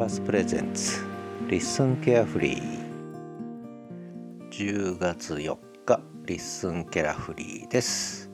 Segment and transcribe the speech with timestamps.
[0.00, 1.04] パス presents
[1.46, 8.30] LISTEN carefree 10月4日 LISTEN carefree です。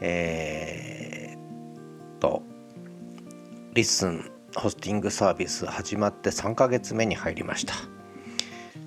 [0.00, 2.40] えー、と
[3.74, 7.74] LISTEN ホスティングサービス始まって3ヶ月目に入りました。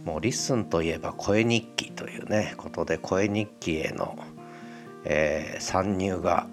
[0.06, 4.18] もう LISTEN といえば声日記というねことで声日記への、
[5.04, 6.48] えー、参入が、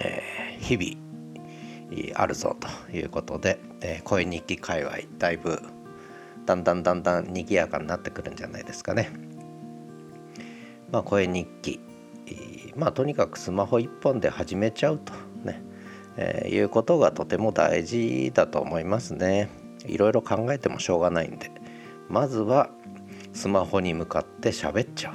[0.00, 1.07] えー、日々
[2.14, 5.62] あるぞということで、えー、声日記界隈だいぶ
[6.44, 9.10] だんだんだんだん賑やかになってくるんじゃないですかね。
[10.90, 11.80] まあ、声日記
[12.76, 15.12] まあとにかくスマホ一本で始めちゃうと
[15.44, 15.62] ね、
[16.16, 19.48] えー、いうことがとても大事だと思いますね。
[19.86, 21.50] いろいろ考えてもしょうがないんで
[22.08, 22.70] まずは
[23.32, 25.14] スマホに向かって喋っちゃう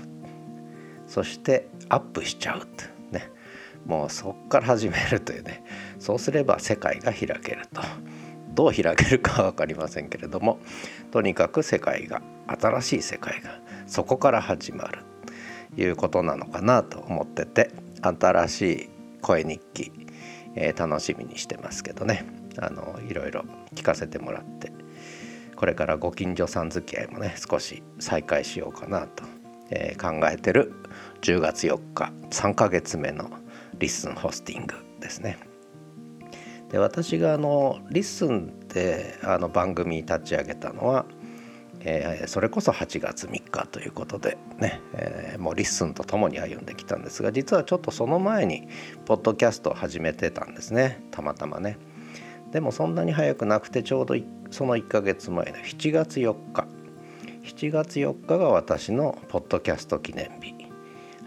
[1.08, 2.62] そしてアップしちゃう
[3.86, 5.64] もうそっから始めるというね。
[6.00, 7.82] そうすれば世界が開けると。
[8.54, 10.60] どう開けるか分かりませんけれども。
[11.12, 15.00] とにかく世界が新しい世界がそこから始まる
[15.76, 18.90] ということなのかなと思ってて新しい
[19.22, 19.92] 声日記、
[20.56, 22.26] えー、楽しみにしてますけどね。
[22.60, 24.72] あのいろいろ聞かせてもらって
[25.56, 29.24] これからご近所さん付き合いもね少し再開しようかなと、
[29.72, 30.74] えー、考えてる。
[31.22, 33.32] 10月4日3ヶ月目の
[33.80, 35.38] LISTEN ホスティングですね。
[36.72, 41.06] で私があの LISTEN であの番組立ち上げたのは、
[41.82, 48.68] えー、それこそ8月3日ということでね、えー、もう LISTEN と共に歩んできたんですが実はちょっとその前に
[49.06, 51.78] ポッドキャストを始めてたんですねたまたまね。
[52.52, 54.16] でもそんなに早くなくてちょうど
[54.50, 56.68] その1ヶ月前の7月4日
[57.44, 60.53] 7月4日が私のポッドキャスト記念日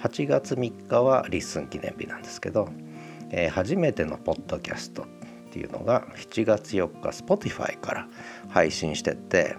[0.01, 2.69] 8月3日は LISTEN 記念日なんですけど、
[3.31, 5.07] えー、初めてのポッドキャストっ
[5.53, 8.09] ていうのが7月4日 Spotify から
[8.49, 9.57] 配信してて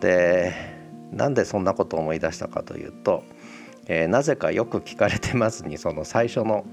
[0.00, 0.54] で
[1.12, 3.24] なんでそんなことを思い出したかというと、
[3.86, 6.64] えー、なぜかよく聞かれてますにその最初の、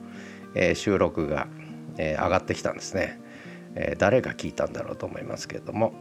[0.55, 1.47] えー、収録が、
[1.97, 3.19] えー、上がってきたんですね、
[3.75, 5.93] えー、誰が聞いたんだろうと思いますけれども、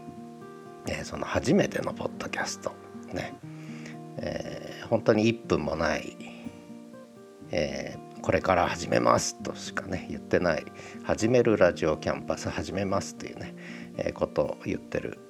[0.88, 2.72] えー、その初めてのポッドキャスト
[3.12, 3.34] ね、
[4.18, 6.16] えー、本当に1分もない
[7.56, 10.64] えー、これから始めますとしかね言ってない
[11.04, 13.54] 始めるラジオキャンパス始めますっていうね、
[13.96, 15.20] えー、ことを言ってる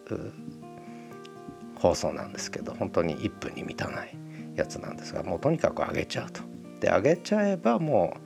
[1.76, 4.16] 放送なんですけど本当に1分に満たない
[4.56, 6.40] やつなんですがもうとにかく上げちゃうと。
[6.80, 8.16] で上げちゃえばも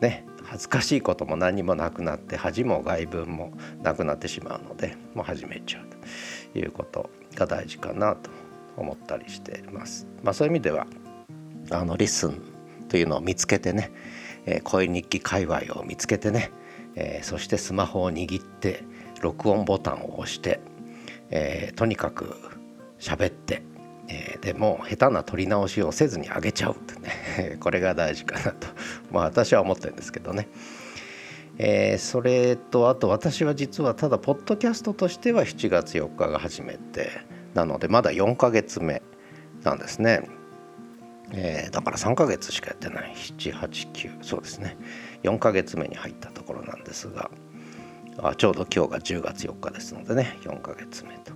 [0.00, 3.52] うね恥ずかしいことも何もなくなって恥も外文も
[3.82, 5.86] なくなってしまうのでもう始めちゃう
[6.52, 8.30] ということが大事かなと
[8.76, 10.06] 思ったりしてます。
[10.22, 10.86] まあ、そういう意味では
[11.70, 12.49] あのリスン
[12.90, 13.92] というのを見つけてね、
[14.44, 16.50] えー、声日記界隈を見つけてね、
[16.96, 18.84] えー、そしてスマホを握って
[19.22, 20.60] 録音ボタンを押して、
[21.30, 22.34] えー、とにかく
[22.98, 23.62] 喋って、
[24.08, 28.66] えー、でも下手な撮り直しをせずに上げちゃうってね これが大事かなと
[29.12, 30.48] まあ私は思ってるんですけどね。
[31.62, 37.10] えー、それとあと私は実はただポッドキャストとしては7月4日が初めて
[37.52, 39.02] なのでまだ4ヶ月目
[39.62, 40.39] なんですね。
[41.32, 43.14] えー、だから3ヶ月しかやってない。
[43.14, 44.76] 789そうですね。
[45.22, 47.30] 4ヶ月目に入ったところなんですが。
[48.22, 50.38] あちょうど今日が10月4日ですのでね。
[50.42, 51.32] 4ヶ月目と。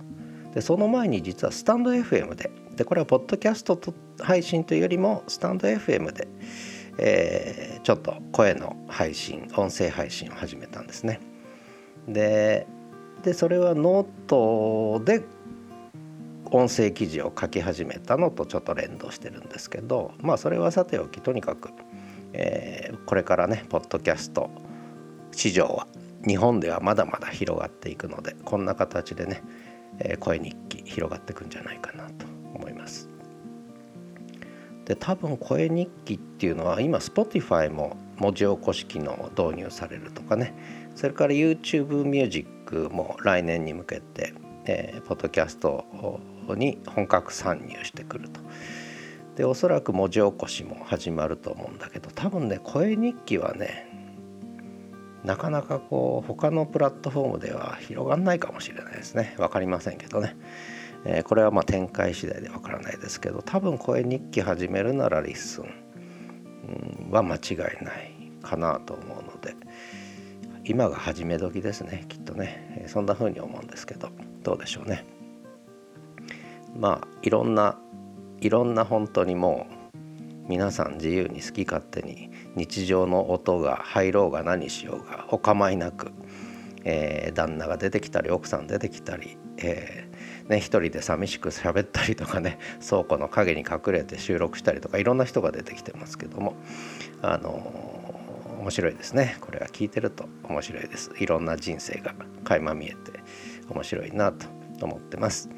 [0.53, 2.51] でその前に実はスタンド FM で。
[2.75, 6.27] でこれはポッドキャストと配信というよりもスタンド FM で、
[6.97, 11.21] えー、ちょっと声の配信音声配信を始めたんですね。
[12.07, 12.67] で
[13.23, 15.23] でそれはノートで
[16.51, 21.69] 音声記事を書き始めたのとちょっと連動してるんですけどまあそれはさておきとにかく、
[22.33, 24.49] えー、これからねポッドキャスト
[25.31, 25.87] 市場は
[26.25, 29.43] 日本ではまだまだ広がっていくのでこんな形でね、
[29.99, 33.09] えー、声日記広がっていくんじゃないかなと思います。
[34.85, 40.53] で多分声日記っていうのは今 Spotify も文字起こし機能を導入されるとかね
[40.95, 44.33] それから YouTube ミュージックも来年に向けて、
[44.65, 46.19] えー、ポッドキャストを
[46.53, 48.39] に本格参入してくると。
[49.35, 53.91] でおそらく文字起こしも始まると思うんだけど多分ね声日記はね
[55.23, 60.37] なかなかこう他のプラットフォームでは広がんないかもしれないですね分かりませんけどね、
[61.03, 69.55] えー、これはまあ展開次第で分からないですけど多分声日記始めるなら LISTEN は間違いないかなと思うので
[70.63, 74.09] 今が始め時ですねきっとねそんな風に思うんですけど
[74.43, 75.14] どうでしょうね。
[76.75, 77.77] まあいろんな
[78.41, 79.95] いろんな本当にもう
[80.47, 86.11] 皆さん自由に好き勝手に日常の音が入ろうが何しようがお構いなく、
[86.83, 96.55] えー、旦那が出てきたり奥さん出てきたり、えーね、一人で寂しく喋ったりとかね 倉庫の陰に隠れて収録したりとかいろんな人が出てきてますけども
[97.23, 99.37] あのー、面白いですね。
[99.41, 101.11] これは聞いてると面白いです。
[101.17, 102.13] いろんな人生が
[102.43, 102.95] 垣間見えて
[103.69, 104.47] 面白いなと
[104.81, 105.49] 思ってます。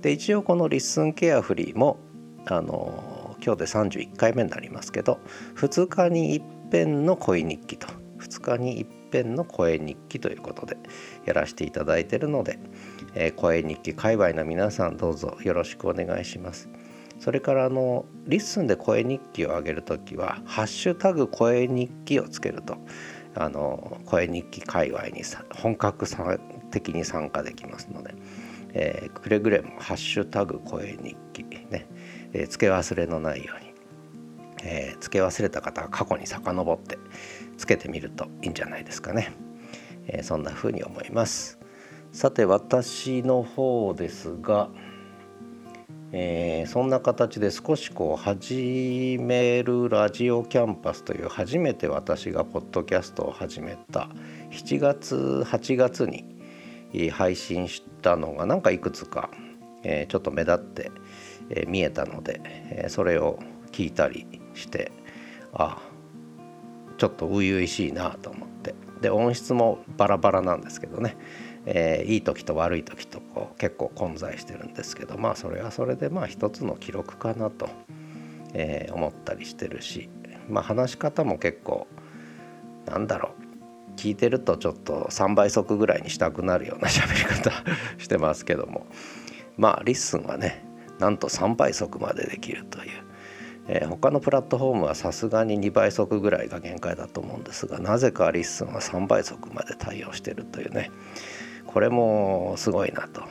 [0.00, 5.18] で一応この「LISTEN carefree も」あの今日で31回目になりますけど
[5.56, 7.86] 2日に一遍の声日記と
[8.18, 10.76] 2日に一遍の声日記ということで
[11.24, 12.58] やらせていただいているので、
[13.14, 16.68] えー、声日記界隈の皆さんどうぞよろしくお願いします。
[17.18, 22.78] それからあの LISTEN で声日記を上げるときは「ハッシュタグ声日記」をつけると
[23.34, 25.22] あの声日記界隈に
[25.54, 26.06] 本格
[26.70, 28.14] 的に参加できますので、
[28.72, 31.86] えー、くれぐれも「ハッシュタグ声日記ね」
[32.32, 33.72] えー、付け忘れのないように、
[34.62, 36.98] えー、付け忘れた方は過去に遡って
[37.56, 39.32] つけてみるといいんじゃないですかね、
[40.06, 41.58] えー、そんな風に思います。
[42.12, 44.68] さて私の方ですが、
[46.12, 54.08] えー、そんな形で少しこう始めるラジオキャンパスという初めて私がポッドキャストを始めた
[54.50, 59.30] 7月8月に配信したのがなんかいくつか、
[59.82, 60.90] え、ちょっと目立って、
[61.50, 63.38] え、見えたので、え、それを
[63.70, 64.92] 聞いたりして
[65.52, 65.90] ああ
[66.98, 68.74] ちょっと初々しいなと思って。
[69.00, 71.16] で音質もバラバラなんですけどね、
[71.64, 77.70] えー、いい時と悪い時とこう結構混在してるんですけどまあそれはそれでまあ一つの記録かなと、
[78.52, 80.10] えー、思ったりしてるし
[80.50, 81.86] まあ話し方も結構
[82.84, 83.39] なんだろう。
[84.00, 87.52] 聞いてるとちょっと3倍速ぐらいにしたくなるような喋り方
[87.98, 88.86] してますけども。
[89.58, 90.64] まあ LISTEN はね
[90.98, 92.90] なんと3倍速までできるという。
[93.68, 100.90] えー、他のプラットフォームはさすがに2倍速ぐらいが限界だと思うんですがなぜか LISTEN は3倍速まで対応してるというね。
[101.66, 103.22] これもすごいなと、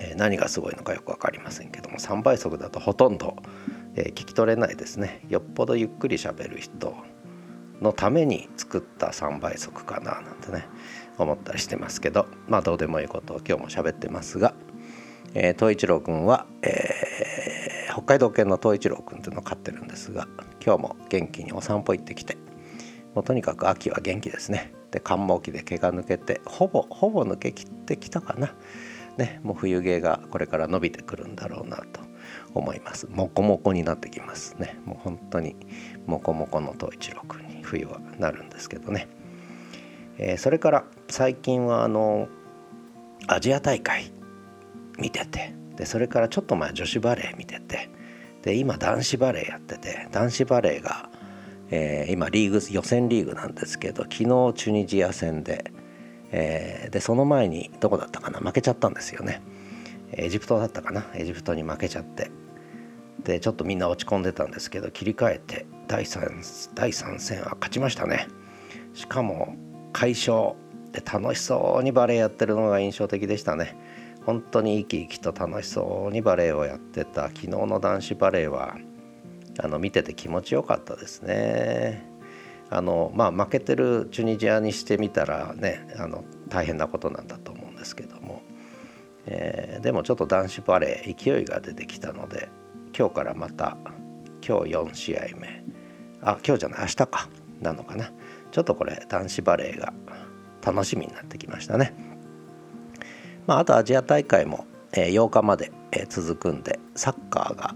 [0.00, 3.36] えー、何がすごいのかよく分かりませんけども3倍速だとほとんど、
[3.96, 5.22] えー、聞き取れないですね。
[5.28, 6.94] よっぽどゆっくりしゃべる人。
[7.84, 10.66] のために作った3倍速かななんてね
[11.18, 14.54] 思ったりしてますけどまあどうでもいいことを今日も喋ってますが、
[15.34, 17.34] えー、東一郎君は、えー
[17.94, 20.26] 北海道犬の東一郎くんっていうのを飼ってるんですが
[20.60, 22.36] 今日も元気にお散歩行ってきて
[23.14, 24.72] もうとにかく秋は元気ですね。
[24.90, 28.52] で寒毛期で毛が抜けてほぼほぼ抜けきってきたかな。
[29.16, 32.00] ねもう冬毛がこれから伸びてくるんだろうなと。
[32.54, 33.06] 思います。
[33.10, 34.78] モコモコになってきますね。
[34.84, 35.56] もう本当に
[36.06, 37.53] モコモコの東一郎くんに。
[37.64, 39.08] 冬はなるんですけどね、
[40.18, 42.28] えー、それから最近はあの
[43.26, 44.12] アジア大会
[44.98, 47.90] 見ててでそれからちょっと前女子バレー見てて
[48.42, 51.08] で今男子バレーやってて男子バレーが、
[51.70, 55.72] えー、今リーグ予選リーグなんですけど昨日チュニジア戦で、
[56.30, 59.42] えー、でその前にどこだったかな負けちゃったんですよね。
[60.16, 62.30] エジプトだったかなエジプトに負けちゃって。
[63.24, 68.28] でちょっとみんな落ち込んでたんですけど切り替えて第 3, 第3戦は勝ちましたね。
[68.94, 69.56] しかも
[69.92, 70.54] 快勝
[70.92, 73.76] で楽しそうにバレーやってるのが印象的でしたね。
[74.24, 78.76] 本当に生き生きと楽しそうにバレエをやってた昨日の男子バレエは
[79.58, 82.14] あの見てて気持ちよかったですね。
[82.70, 88.42] あのまあ、負けてるチュニジアにしてみたらねあの大変なことなんだと思うんですけども、
[89.26, 92.48] えー、でもちょっと男子バレー勢いが出てきたので
[92.96, 93.76] 今日からまた
[94.46, 95.64] 今日4試合目。
[96.20, 97.28] あ今日じゃない明日か。
[97.60, 98.12] なのかな。
[98.50, 99.92] ちょっとこれ男子バレーが
[100.64, 101.94] 楽しみになってきましたね。
[103.46, 105.72] まあ、あとアジア大会も、8日まで、
[106.08, 107.74] 続くんでサッカーが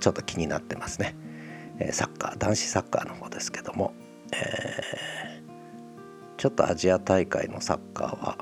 [0.00, 1.14] ちょっと気になってますね、
[1.92, 3.92] サッカー男子サッカーの方ですけども、
[4.32, 8.38] えー、ちょっとアジア大会のサッカーは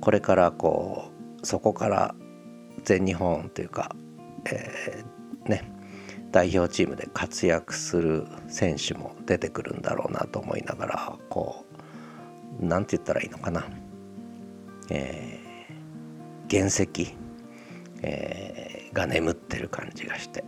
[0.00, 1.10] これからこ
[1.42, 2.14] うそこから
[2.84, 3.94] 全日本というか、
[4.46, 5.70] えー、ね
[6.32, 11.64] 代表チームで活躍する選手も出てくるんだろうなと思いながらこ
[12.60, 13.66] う何て言ったらいいのかな、
[14.90, 15.40] え
[16.50, 17.14] 原石、
[18.02, 20.44] えー、が眠ってる感じがして、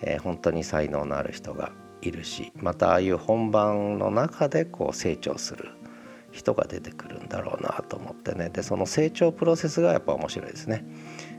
[0.00, 5.70] えー、本当に才能のある人がいるしまたああいう本番の中でこう成長する
[6.32, 10.84] 人が出てくるんだろうなと思ってねでその成長プロセスがやっぱ面白いですね。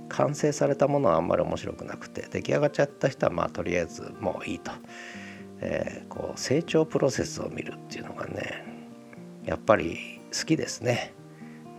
[0.10, 4.72] 完成されたものはあんまり面白くなくて出来上がっちゃった人はまあとりあえずもういいと、
[5.60, 8.66] えー、こう成長プロセスを見るっていうのがね
[9.46, 11.14] やっぱり好きですね。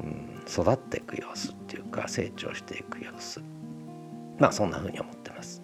[0.00, 3.40] うん、育っていく様子っていうか成長していく様子。
[4.38, 5.62] まあそんな風に思ってます。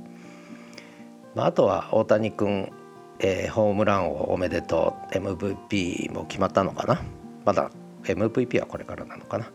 [1.35, 2.71] まあ、あとは大谷君、
[3.21, 5.15] えー、ホームランをおめでとう。
[5.15, 7.01] MVP も決まったのかな。
[7.45, 7.71] まだ
[8.03, 9.51] MVP はこれからなのかな。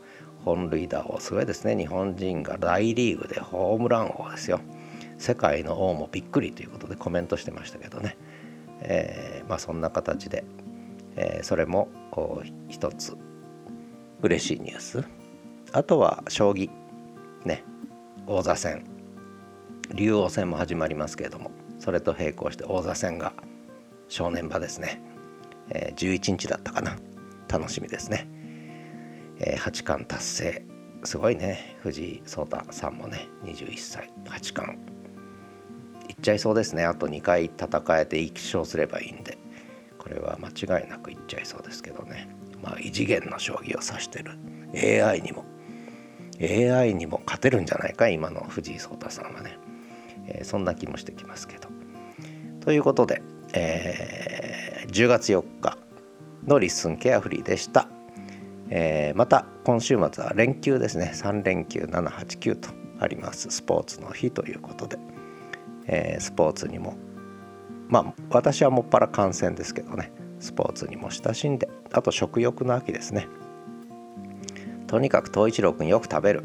[0.46, 4.60] 本塁打王すごいですね日本人が大リーグでホームラン王ですよ
[5.18, 8.18] 世界の王もびっくりということでコメントしてましたけどね、
[8.82, 10.46] えー、まあそんな形で、
[11.16, 11.90] えー、それも
[12.70, 13.18] 一つ
[14.22, 15.04] 嬉しいニュース
[15.72, 16.70] あとは将棋
[17.46, 17.64] ね
[18.28, 18.86] 王座戦
[19.94, 23.34] 竜王戦も始まりますけれどもそれと並行して王座戦が
[24.08, 25.02] 正念場ですね、
[25.70, 26.98] えー、11日だったかな
[27.48, 28.28] 楽しみですね、
[29.40, 30.66] えー、八冠達成。
[31.04, 31.78] すごいね。
[31.82, 34.12] 藤井聡太さんもね21歳。
[34.28, 34.78] 八冠。
[36.10, 36.84] いっちゃいそうですね。
[36.84, 37.68] あと2回戦
[38.00, 39.38] えて1勝すればいいんで。
[39.98, 42.30] これは間違いなくいっちゃいそうですけどね。
[42.62, 44.32] まあ異次元の将棋を指してる。
[44.74, 45.46] AI にも。
[46.42, 49.58] AI にも勝てるんじゃないか今の藤井聡太さんはね、
[50.26, 51.70] えー、そんな気もしてきますけど。
[52.62, 53.22] ということで、
[53.54, 55.78] えー、10月4日
[56.46, 57.88] のリッスンケアフリーでした。
[58.70, 61.12] えー、また今週末は連休ですね。
[61.14, 63.50] 3連休789とあります。
[63.50, 64.98] スポーツの日ということで、
[65.88, 66.96] えー、スポーツにも
[67.88, 70.12] まあ私はもっぱら観戦ですけどね。
[70.40, 71.68] スポーツにも親しんで。
[71.92, 73.28] あと食欲の秋ですね。
[74.88, 76.44] とにかく東一郎くんよく食べる。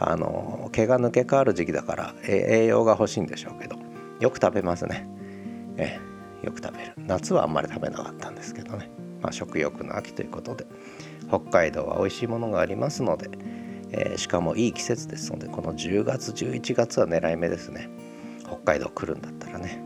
[0.00, 3.76] あの毛が抜け変わる時期だから栄養が欲しいんでしょうけど。
[4.20, 5.08] よく食べますね。
[5.76, 5.98] え
[6.42, 6.92] よく食べる。
[6.96, 8.90] 夏はあんまり食べなかったんですけどね、
[9.20, 10.66] まあ、食欲の秋ということで。
[11.28, 13.30] 北海道は美味しいものがありますので、
[13.90, 17.88] えー、しかもいい季節ですのでこの10月11月は狙い目ですね
[18.46, 19.82] 北海道来るんだったらね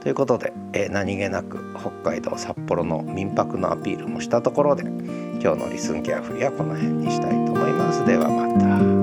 [0.00, 4.84] ということで、えー、何気なく北海道札幌の民泊のアピールもしたところで
[5.40, 8.04] 今日のリスンケアフリはこの辺にしたいと思います。
[8.04, 8.97] ではまた。